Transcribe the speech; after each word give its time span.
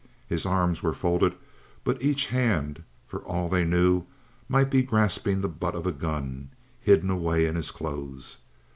His 0.25 0.47
arms 0.47 0.81
were 0.81 0.95
folded, 0.95 1.35
but 1.83 2.01
each 2.01 2.25
hand, 2.29 2.81
for 3.05 3.19
all 3.19 3.47
they 3.47 3.63
knew, 3.63 4.05
might 4.49 4.71
be 4.71 4.81
grasping 4.81 5.41
the 5.41 5.47
butt 5.47 5.75
of 5.75 5.85
a 5.85 5.91
gun 5.91 6.49
hidden 6.79 7.11
away 7.11 7.45
in 7.45 7.55
his 7.55 7.69
clothes. 7.69 8.37